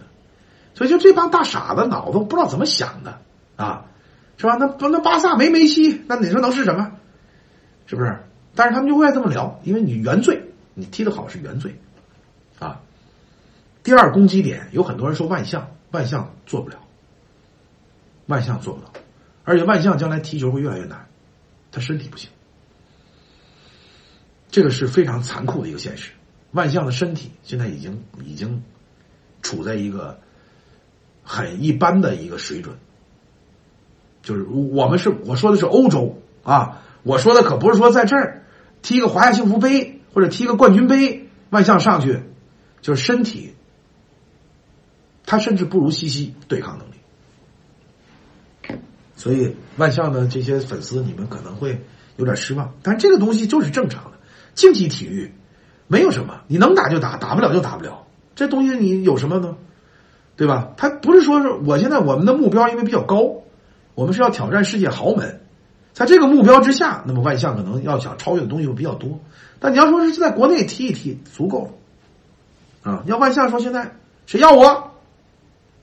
[0.73, 3.19] 所以就这帮大傻子脑子不知道怎么想的
[3.55, 3.85] 啊，
[4.37, 4.55] 是吧？
[4.55, 6.91] 那那巴萨没梅西，那你说能是什么？
[7.85, 8.17] 是不是？
[8.55, 10.41] 但是他们就会这么聊，因为你原罪，
[10.73, 11.75] 你踢得好是原罪
[12.59, 12.79] 啊。
[13.83, 16.77] 第二攻击点有很多人说万象，万象做不了，
[18.27, 18.91] 万象做不到，
[19.43, 21.07] 而且万象将来踢球会越来越难，
[21.71, 22.29] 他身体不行，
[24.49, 26.11] 这个是非常残酷的一个现实。
[26.51, 28.63] 万象的身体现在已经已经
[29.41, 30.19] 处在一个
[31.23, 32.77] 很一般的一个水准，
[34.21, 38.39] 就是我们是我说的是欧洲啊，我说的可不是说在这儿。
[38.81, 42.21] 踢个华夏幸福杯或者踢个冠军杯，万象上去
[42.81, 43.55] 就是身体。
[45.25, 46.95] 他甚至不如西西对抗能力，
[49.15, 51.83] 所以万象的这些粉丝，你们可能会
[52.17, 52.73] 有点失望。
[52.81, 54.11] 但这个东西就是正常的，
[54.55, 55.33] 竞技体育
[55.87, 58.05] 没有什么，你能打就打，打不了就打不了。
[58.35, 59.55] 这东西你有什么呢？
[60.35, 60.73] 对吧？
[60.77, 63.43] 他不是说是我现在我们的目标因为比较高，
[63.93, 65.41] 我们是要挑战世界豪门，
[65.93, 69.19] 在这个目标之下，那么万象可能要想超越的东西会比较多。
[69.59, 71.65] 但你要说是在国内踢一踢足够
[72.83, 73.03] 了啊！
[73.05, 73.95] 要万象说现在
[74.25, 74.91] 谁要我？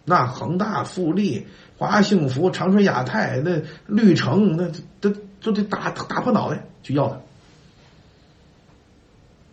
[0.04, 1.46] 那恒大、富力、
[1.80, 7.16] 华幸福、长春亚泰、那绿城，那都都得打打破脑袋去要他，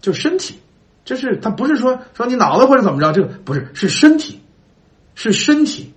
[0.02, 0.56] 就身体，
[1.06, 4.42] 这是他不是说说你脑子或者怎么着，这个不是是身体，
[5.16, 5.94] 是身体，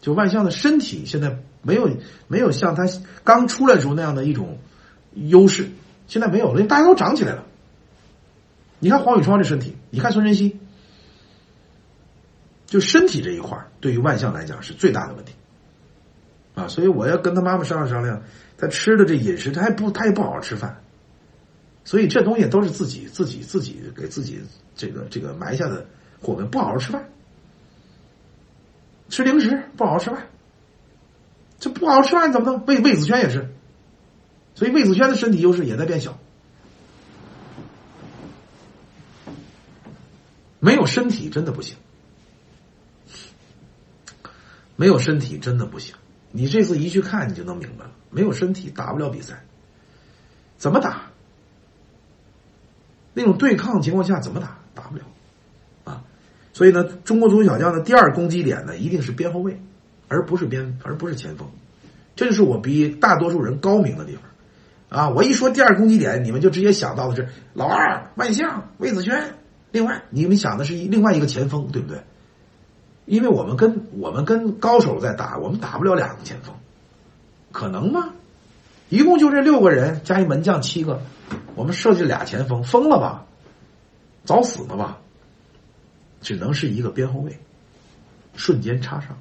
[0.00, 1.90] 就万象的身体现在没有
[2.28, 2.84] 没有像他
[3.24, 4.58] 刚出来时候那样的一种
[5.14, 5.70] 优势，
[6.06, 7.42] 现在没有了，大家都长起来了。
[8.78, 10.56] 你看黄宇超这身体，你看孙晨曦。
[12.74, 15.32] 就身体这一块对于万象来讲是最大的问题，
[16.56, 18.20] 啊，所以我要跟他妈妈商量商量，
[18.58, 20.82] 他吃的这饮食，他还不，他也不好好吃饭，
[21.84, 24.40] 所以这东西都是自己自己自己给自己
[24.74, 25.86] 这个这个埋下的
[26.20, 27.08] 祸根，不好好吃饭，
[29.08, 30.26] 吃零食，不好好吃饭，
[31.60, 32.66] 这不好好吃饭怎么弄？
[32.66, 33.54] 魏魏子轩也是，
[34.56, 36.18] 所以魏子轩的身体优势也在变小，
[40.58, 41.76] 没有身体真的不行。
[44.76, 45.94] 没有身体真的不行，
[46.32, 47.90] 你这次一去看你就能明白了。
[48.10, 49.44] 没有身体打不了比赛，
[50.56, 51.02] 怎么打？
[53.12, 54.58] 那种对抗情况下怎么打？
[54.74, 55.04] 打不了
[55.84, 56.02] 啊！
[56.52, 59.60] 所以呢，中国足球小将的第二攻击点呢，一定是边后卫，
[60.08, 61.48] 而不是边，而不是前锋。
[62.16, 65.08] 这就是我比大多数人高明的地方啊！
[65.10, 69.34] 我一说第二攻击点，你们就直接想到的是老二、万象、魏子轩。
[69.70, 72.00] 另外，你们想的是一另外一个前锋，对不对？
[73.06, 76.54] 因为我们跟我们跟高手在打，我们打不了两个前锋，
[77.52, 78.10] 可能吗？
[78.88, 81.00] 一共就这六个人加一门将七个，
[81.54, 83.26] 我们设计俩前锋，疯了吧？
[84.24, 84.98] 早死了吧？
[86.22, 87.38] 只能是一个边后卫，
[88.34, 89.18] 瞬间插上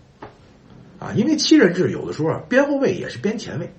[0.99, 1.11] 啊！
[1.13, 3.73] 因为七人制有的时候边后卫也是边前卫，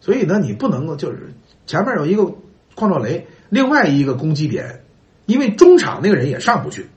[0.00, 1.32] 所以呢，你不能够就是
[1.66, 2.32] 前面有一个
[2.76, 4.84] 矿兆雷，另外一个攻击点，
[5.26, 6.88] 因为中场那个人也上不去。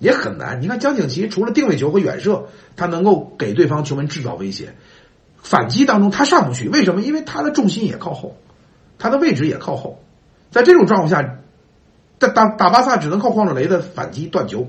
[0.00, 0.60] 也很难。
[0.60, 4.74] 你看江景琦除了定位球和远射，他能够给对方球门制造威胁，
[5.40, 7.02] 反击当中他上不去，为什么？
[7.02, 8.36] 因为他的重心也靠后，
[8.98, 10.02] 他的位置也靠后，
[10.50, 11.38] 在这种状况下，
[12.18, 14.68] 打打打巴萨只能靠黄种雷的反击断球。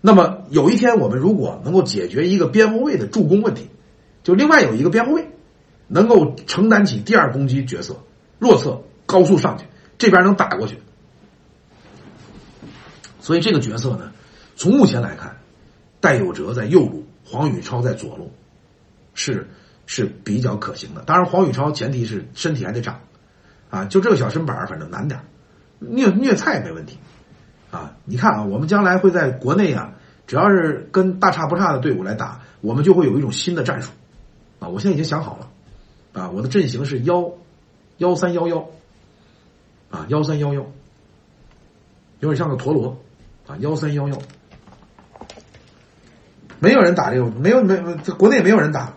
[0.00, 3.70] 那么有一天我们如果能够解决一个边后卫的助攻问题，
[4.22, 5.28] 就另外有一个边后卫
[5.86, 7.96] 能够承担起第二攻击角色，
[8.38, 9.64] 弱侧高速上去，
[9.96, 10.78] 这边能打过去。
[13.20, 14.12] 所以这个角色呢，
[14.56, 15.36] 从目前来看，
[16.00, 18.32] 戴有哲在右路，黄宇超在左路，
[19.14, 19.48] 是
[19.86, 21.02] 是比较可行的。
[21.02, 23.00] 当然，黄宇超前提是身体还得长，
[23.70, 25.20] 啊，就这个小身板反正难点
[25.80, 26.98] 虐虐菜没问题，
[27.70, 29.94] 啊，你看啊，我们将来会在国内啊，
[30.26, 33.90] 只要是跟大差不差的队伍来打，我们就会有一种新的战术，
[34.60, 35.50] 啊，我现在已经想好了，
[36.12, 37.32] 啊，我的阵型是幺
[37.98, 38.68] 幺三幺幺，
[39.90, 40.64] 啊，幺三幺幺，
[42.20, 42.96] 有点像个陀螺。
[43.46, 44.18] 啊，幺三幺幺，
[46.60, 48.94] 没有人打这个，没有没这国内没有人打，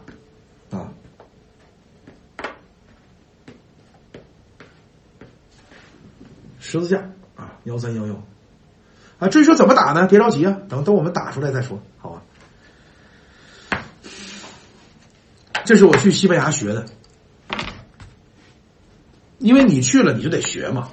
[0.71, 0.91] 啊，
[6.59, 8.23] 十字架啊，幺三幺幺，
[9.19, 10.07] 啊，至于说怎么打呢？
[10.07, 12.21] 别着急啊，等等我们打出来再说，好吧？
[15.65, 16.85] 这是我去西班牙学的，
[19.39, 20.89] 因为你去了你就得学嘛。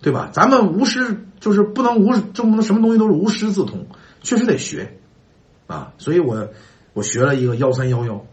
[0.00, 0.30] 对吧？
[0.32, 3.88] 咱们无师就是不能无，就不能什么东西都是无师自通，
[4.22, 4.96] 确实得学，
[5.68, 5.92] 啊！
[5.98, 6.48] 所以我
[6.94, 8.24] 我学了一个幺三幺幺，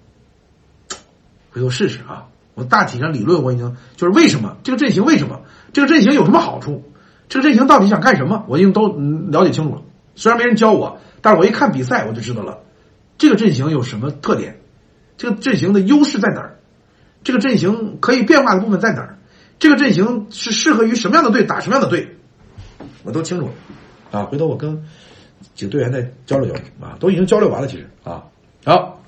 [1.51, 2.25] 回头试试啊！
[2.55, 5.41] 我大体上理论我已经就是为什么这个阵型为什么
[5.73, 6.91] 这个阵型有什么好处，
[7.27, 9.81] 这个阵型到底想干什么，我已经都了解清楚了。
[10.15, 12.59] 虽然没人教我，但是我一看比赛我就知道了，
[13.17, 14.61] 这个阵型有什么特点，
[15.17, 16.59] 这个阵型的优势在哪儿，
[17.25, 19.17] 这个阵型可以变化的部分在哪儿。
[19.59, 22.15] 这个阵型是适合于什么样的队打什么样的队，
[23.03, 23.49] 我都清楚
[24.11, 24.23] 啊。
[24.23, 24.85] 回头我跟
[25.53, 27.67] 几个队员再交流交流啊，都已经交流完了。
[27.67, 28.25] 其实啊，
[28.63, 29.01] 好，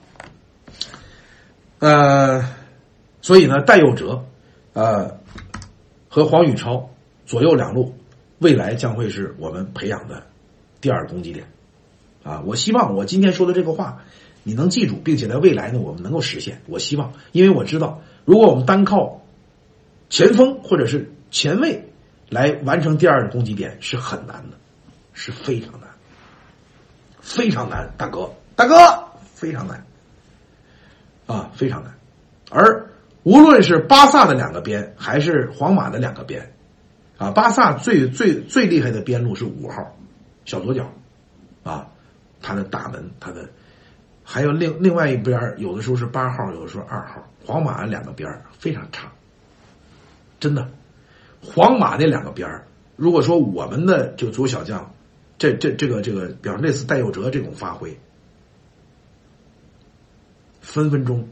[1.80, 2.44] 呃，
[3.22, 4.26] 所以呢，戴佑哲
[4.74, 5.20] 呃
[6.10, 6.90] 和黄宇超
[7.26, 7.96] 左右两路，
[8.40, 10.24] 未来将会是我们培养的
[10.80, 11.46] 第二攻击点
[12.24, 12.42] 啊。
[12.46, 14.04] 我希望我今天说的这个话
[14.44, 16.62] 你能记住，并且在未来呢，我们能够实现。
[16.68, 19.22] 我希望，因为我知道，如果我们单靠
[20.10, 21.90] 前锋或者是前卫
[22.30, 24.58] 来完成第二攻击点是很难的，
[25.14, 25.87] 是非常难，
[27.28, 28.76] 非常难，大哥，大哥，
[29.34, 29.84] 非常难，
[31.26, 31.94] 啊，非常难。
[32.50, 32.88] 而
[33.24, 36.54] 无论是巴萨的两个边，还是皇马的两个边，
[37.18, 39.94] 啊，巴萨最最最厉害的边路是五号，
[40.46, 40.90] 小左脚，
[41.64, 41.90] 啊，
[42.42, 43.50] 他的大门，他的
[44.24, 47.22] 还有另另外一边有的时候是八号，有的时候二号。
[47.46, 49.12] 皇马两个边非常差。
[50.40, 50.70] 真的，
[51.42, 52.64] 皇马那两个边儿，
[52.96, 54.94] 如果说我们的这个足球小将，
[55.38, 57.98] 这这这个这个，比方类似戴佑哲这种发挥，
[60.62, 61.28] 分分钟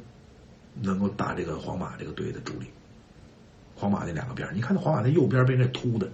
[0.81, 2.67] 能够打这个皇马这个队的主力。
[3.75, 6.09] 皇马那两个边儿，你看那皇马那右边被那秃的，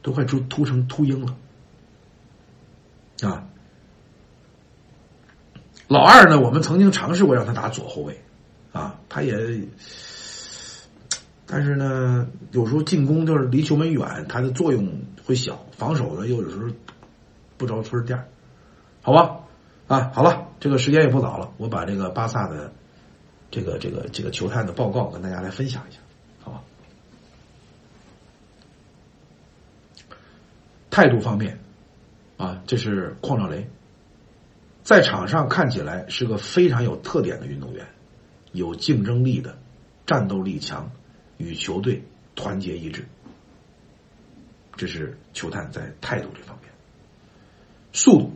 [0.00, 1.36] 都快秃秃成秃鹰了
[3.22, 3.44] 啊！
[5.88, 8.20] 老二呢，我们曾经尝试过让他打左后卫
[8.72, 9.34] 啊，他也。
[11.46, 14.88] 但是呢，有时候进攻就是离球门远，他的作用
[15.26, 16.68] 会小；防守呢，又有时候
[17.58, 18.26] 不着村店
[19.02, 19.40] 好吧？
[19.88, 22.72] 啊，好了，这个时间也不早了，我把这个巴萨的
[23.50, 25.98] 这个这个这个球探的报告跟大家来分享一下，
[26.40, 26.62] 好吧？
[30.88, 31.58] 态度方面，
[32.36, 33.68] 啊，这是邝兆雷，
[34.84, 37.86] 在场上看起来是个非常有特点的运动员，
[38.52, 39.58] 有竞争力的，
[40.06, 40.90] 战斗力强。
[41.38, 42.02] 与球队
[42.34, 43.06] 团结一致，
[44.76, 46.70] 这是球探在态度这方面。
[47.92, 48.32] 速度，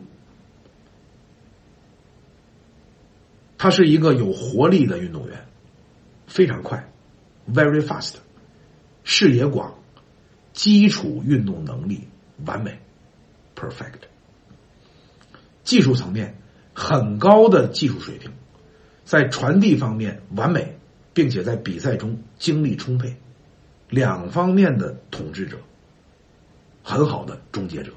[3.57, 5.45] 他是一个有活力的运动员，
[6.27, 6.91] 非常快
[7.47, 8.15] ，very fast，
[9.03, 9.73] 视野广，
[10.53, 12.07] 基础运动能力
[12.45, 12.79] 完美
[13.55, 14.01] ，perfect。
[15.63, 16.35] 技术层面
[16.73, 18.31] 很高的技术水平，
[19.05, 20.77] 在传递方面完美。
[21.13, 23.17] 并且在比赛中精力充沛，
[23.89, 25.57] 两方面的统治者，
[26.83, 27.91] 很好的终结者，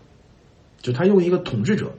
[0.81, 1.93] 就他用一个统治者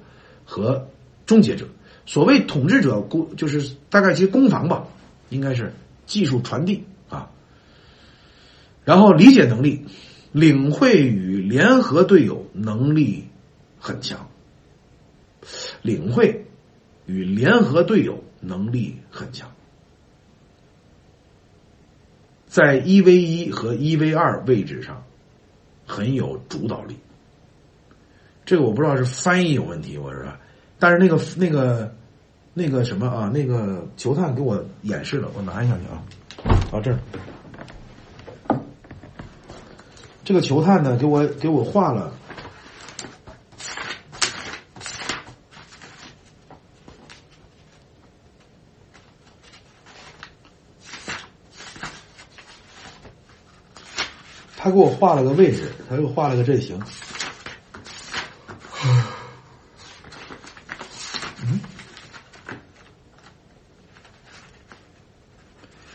[0.45, 0.87] 和
[1.25, 1.67] 终结者。
[2.05, 4.87] 所谓统治者攻，就是大概其攻防吧，
[5.29, 5.73] 应该是
[6.05, 7.31] 技术传递啊，
[8.83, 9.85] 然后理解能力、
[10.31, 13.25] 领会与联合队友能力
[13.79, 14.29] 很强，
[15.81, 16.45] 领会
[17.07, 19.51] 与联合队友能力很强。
[22.45, 25.03] 在一 v 一和一 v 二位置上
[25.85, 26.97] 很有主导力，
[28.45, 30.25] 这个我不知道是翻译有问题，我是？
[30.79, 31.93] 但是那个那个
[32.53, 36.03] 那个什么啊，那个球探给我演示了，我拿一下去啊，
[36.71, 36.99] 到这儿。
[40.23, 42.11] 这个球探呢，给我给我画了。
[54.75, 56.77] 给我画了个位置，他又画了个阵型。
[61.41, 61.59] 嗯，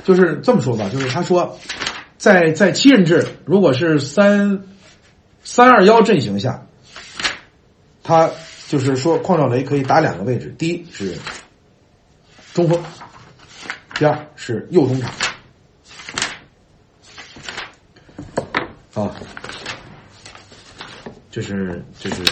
[0.03, 1.59] 就是这么说吧，就是他说，
[2.16, 4.64] 在在七人制，如果是三
[5.43, 6.66] 三二幺阵型下，
[8.03, 8.31] 他
[8.66, 11.18] 就是说邝兆雷可以打两个位置，第一是
[12.55, 12.83] 中锋，
[13.97, 15.12] 第二是右中场。
[18.93, 19.14] 啊，
[21.41, 22.22] 就是就是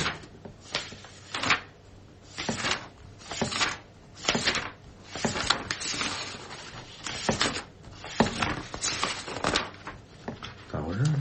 [10.70, 11.14] 咋回事呢？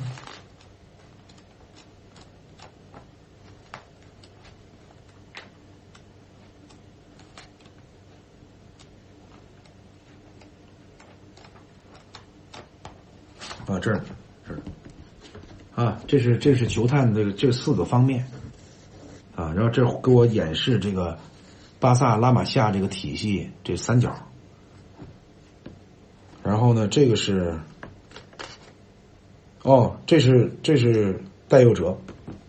[13.65, 14.01] 啊，这儿
[14.45, 14.59] 这儿。
[15.78, 18.25] 啊，这是这是球探的这四个方面，
[19.36, 21.19] 啊，然后这给我演示这个
[21.80, 24.11] 巴萨拉玛夏这个体系这三角，
[26.41, 27.59] 然后呢，这个是，
[29.61, 31.95] 哦，这是这是戴佑哲，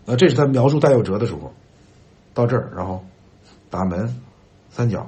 [0.07, 1.53] 啊，这是他描述戴佑哲的时候，
[2.33, 3.05] 到这儿，然后
[3.69, 4.19] 打门
[4.71, 5.07] 三角，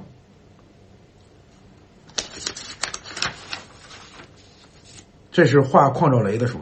[5.32, 6.56] 这是画矿兆雷的时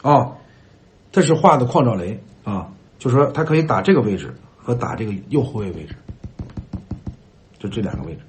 [0.00, 0.38] 候，哦。
[1.16, 5.96] 这是画的矿兆雷啊，就说他可以打这个位置和打这个右后卫位置，
[7.58, 8.20] 就这两个位置，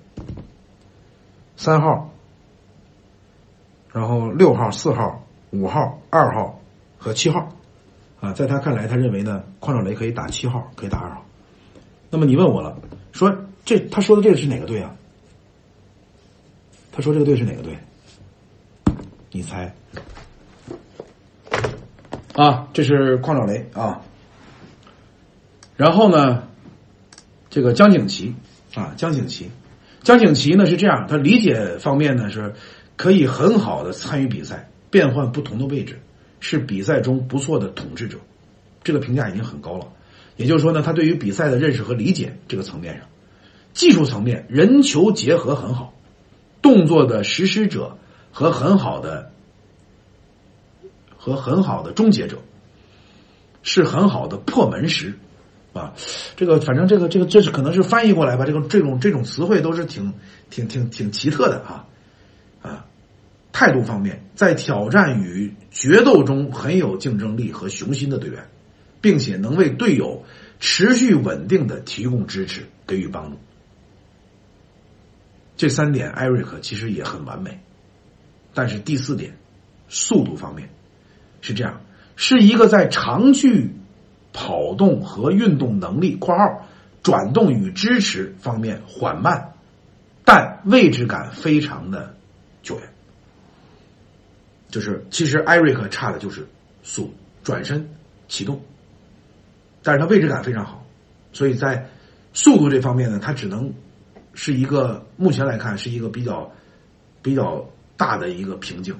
[1.57, 2.09] 三号，
[3.91, 6.61] 然后六号、四号、五号、二号
[6.97, 7.49] 和七号，
[8.21, 11.25] 啊，在他看来，他认为呢，矿兆雷可以打七号，可以打二号。
[12.09, 12.79] 那么你问我了，
[13.11, 13.35] 说
[13.65, 14.95] 这他说的这个是哪个队啊？
[16.93, 17.77] 他说这个队是哪个队？
[19.29, 19.75] 你猜？
[22.37, 24.01] 啊，这是邝兆雷啊，
[25.75, 26.43] 然后呢，
[27.49, 28.35] 这个江景琦
[28.75, 29.49] 啊，江景琦，
[30.03, 32.53] 江景琦呢是这样，他理解方面呢是
[32.95, 35.99] 可以很好的参与比赛，变换不同的位置，
[36.39, 38.19] 是比赛中不错的统治者，
[38.83, 39.87] 这个评价已经很高了。
[40.35, 43.07] 也就是说呢，他对于比赛的认识和理解这个层面上，
[43.73, 45.95] 技术层面人球结合很好，
[46.61, 47.97] 动作的实施者
[48.31, 49.31] 和很好的。
[51.27, 52.37] 和很好的终结者，
[53.61, 55.19] 是很好的破门石，
[55.73, 55.93] 啊，
[56.37, 60.13] 这个反正这个这个这是可能是翻译过来吧，这个这种这种词汇都是挺
[60.49, 61.85] 挺挺挺奇特的啊
[62.61, 62.85] 啊，
[63.51, 68.47] 态度方面在挑战与决斗中很有竞争力和雄心的队员，
[69.01, 70.23] 并且能为队友
[70.61, 73.37] 持续稳定的提供支持，给予帮助。
[75.57, 77.59] 这三点艾瑞克其实也很完美，
[78.53, 79.35] 但是第四点，
[79.89, 80.69] 速度方面。
[81.41, 81.81] 是这样，
[82.15, 83.71] 是一个在长距
[84.33, 86.67] 跑动和运动能力（括号
[87.01, 89.53] 转动与支持方面缓慢，
[90.25, 92.15] 但位置感非常的
[92.63, 92.89] 久远）。
[94.69, 96.45] 就是其实艾瑞克差的就是
[96.83, 97.13] 速
[97.43, 97.89] 转身
[98.27, 98.61] 启动，
[99.81, 100.85] 但是他位置感非常好，
[101.31, 101.87] 所以在
[102.33, 103.73] 速度这方面呢，他只能
[104.33, 106.51] 是一个目前来看是一个比较
[107.21, 107.63] 比较
[107.95, 108.93] 大的一个瓶颈。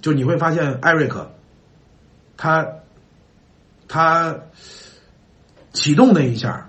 [0.00, 1.28] 就你会发现艾瑞克。
[2.42, 2.66] 他，
[3.86, 4.36] 他
[5.72, 6.68] 启动那一下，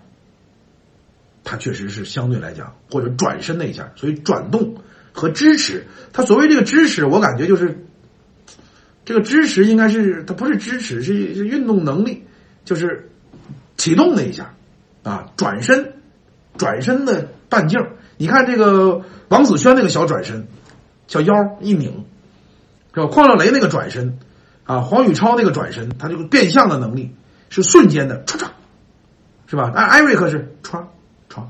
[1.43, 4.75] 他确实是相对来讲，或者转身那一下，所以转动
[5.11, 7.83] 和支持，他所谓这个支持，我感觉就是
[9.03, 12.23] 这个支持应该是他不是支持，是是运动能力，
[12.65, 13.09] 就是
[13.75, 14.53] 启动那一下
[15.01, 15.93] 啊，转身
[16.55, 17.79] 转身的半径，
[18.17, 20.45] 你看这个王子轩那个小转身，
[21.07, 22.05] 小腰一拧，
[22.93, 23.07] 是吧？
[23.07, 24.19] 邝兆雷那个转身。
[24.65, 27.13] 啊，黄宇超那个转身，他这个变相的能力
[27.49, 28.47] 是瞬间的，唰唰，
[29.45, 29.71] 是吧？
[29.75, 30.85] 艾艾瑞克是唰
[31.29, 31.43] 唰，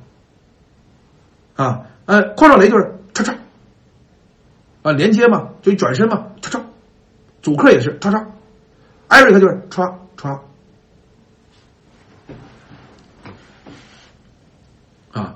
[1.56, 3.36] 啊，呃，邝少雷就是唰唰，
[4.82, 6.62] 啊，连接嘛，就一转身嘛，唰唰，
[7.44, 8.26] 主客也是唰唰，
[9.08, 10.40] 艾瑞克就是唰唰，
[15.12, 15.36] 啊，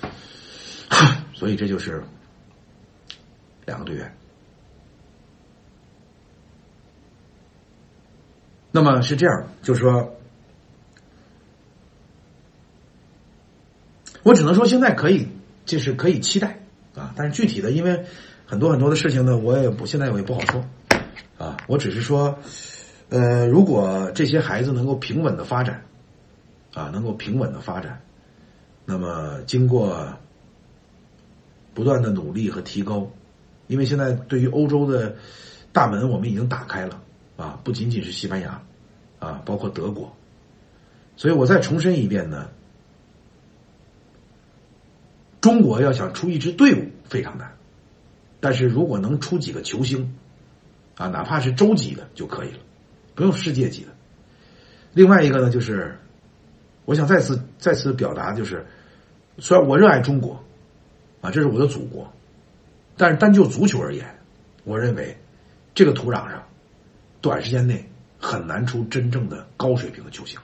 [1.34, 2.02] 所以这就是
[3.66, 4.16] 两个队员。
[8.72, 10.16] 那么是这样，就是说，
[14.22, 15.28] 我只能说现在可以，
[15.66, 16.60] 就是可以期待
[16.94, 17.12] 啊。
[17.14, 18.06] 但是具体的，因为
[18.46, 20.64] 很多很多的事情呢，我也不现在我也不好说
[21.36, 21.58] 啊。
[21.66, 22.38] 我只是说，
[23.10, 25.84] 呃，如果这些孩子能够平稳的发展，
[26.72, 28.00] 啊，能够平稳的发展，
[28.86, 30.14] 那么经过
[31.74, 33.10] 不断的努力和提高，
[33.66, 35.16] 因为现在对于欧洲的
[35.74, 37.02] 大门我们已经打开了
[37.36, 38.62] 啊，不仅仅是西班牙
[39.18, 40.14] 啊，包括德国。
[41.16, 42.48] 所以我再重申一遍呢，
[45.40, 47.54] 中国要想出一支队伍非常难，
[48.40, 50.16] 但是如果能出几个球星，
[50.96, 52.58] 啊，哪怕是洲级的就可以了，
[53.14, 53.88] 不用世界级的。
[54.94, 55.98] 另外一个呢，就是
[56.84, 58.66] 我想再次再次表达，就是
[59.38, 60.42] 虽然我热爱中国，
[61.20, 62.10] 啊，这是我的祖国，
[62.96, 64.06] 但是单就足球而言，
[64.64, 65.16] 我认为
[65.74, 66.42] 这个土壤上
[67.22, 70.38] 短时间内很难出真正的高水平的球星。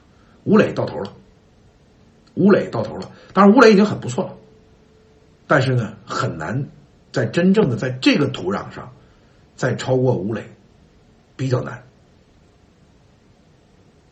[0.45, 1.13] 吴磊到头了，
[2.33, 3.11] 吴磊到头了。
[3.35, 4.37] 当然，吴磊已经很不错了，
[5.47, 6.69] 但是呢，很难
[7.13, 8.93] 在真正的在这个土壤上
[9.57, 10.51] 再超过吴磊，
[11.37, 11.83] 比较难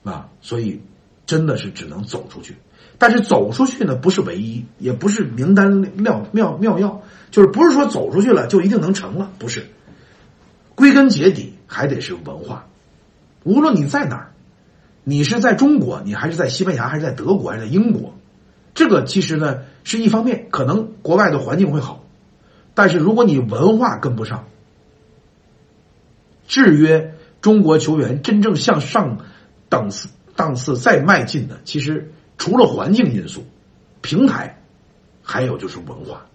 [0.04, 0.28] 啊。
[0.42, 0.82] 所以，
[1.24, 2.56] 真的是只能走出去。
[2.98, 9.66] 但是走出去呢，不是唯一，也不是名单妙妙妙药，就是不是说走出去了就一定能成了，不是。
[10.74, 12.66] 归根结底还得是文化，
[13.44, 14.32] 无论你在哪儿。
[15.08, 18.12] 你是在中国，你还是在西班牙，还是在德国，还是在英国？
[18.74, 22.04] 这个其实呢是一方面，可能国外的环境会好，
[22.74, 24.48] 但是如果你文化跟不上，
[26.48, 29.18] 制约中国球员真正向上
[29.68, 33.44] 档次档次再迈进的，其实除了环境因素、
[34.00, 34.60] 平台，
[35.22, 36.26] 还有就是文化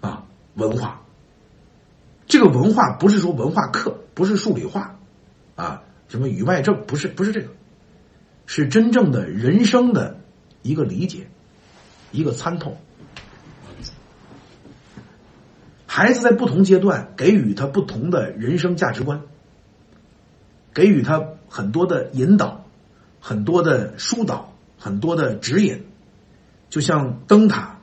[0.00, 0.24] 啊，
[0.56, 1.00] 文化。
[2.26, 4.98] 这个文化不是说文化课，不是数理化，
[5.54, 7.48] 啊，什么语外政，不是不是这个，
[8.46, 10.18] 是真正的人生的
[10.62, 11.28] 一个理解，
[12.10, 12.76] 一个参透。
[15.86, 19.22] 孩子在不同阶段给予他不同的人生价值观，
[20.74, 22.66] 给予他很多的引导，
[23.20, 25.86] 很多的疏导，很多的指引，
[26.68, 27.75] 就像灯塔，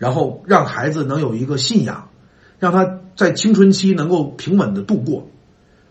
[0.00, 2.08] 然后让孩子能有一个信仰。
[2.58, 5.30] 让他在青春期能够平稳的度过，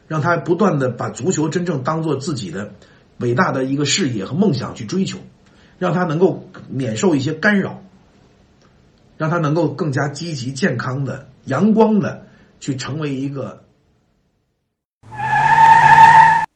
[0.08, 2.70] 让他不断的把足球真正当做自己的
[3.18, 5.18] 伟大的一个事业和梦想去追求，
[5.80, 7.82] 让他能够免受一些干扰，
[9.18, 12.28] 让他能够更加积极、健康的、阳光的
[12.60, 13.64] 去成为一个。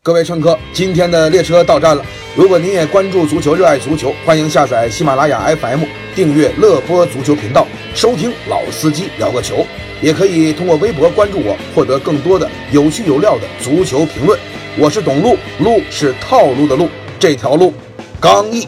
[0.03, 2.05] 各位乘客，今天的列车到站了。
[2.35, 5.83] 如果您也关注足球、热爱足球，欢迎下载喜马拉雅 FM，
[6.15, 9.63] 订阅乐播足球频道，收听老司机聊个球。
[10.01, 14.39] 也可以通过微博关注我，获得更多的有趣有料的足球评论。
[14.79, 17.71] 我是董路，路是套路的路，这条路
[18.19, 18.67] 刚毅。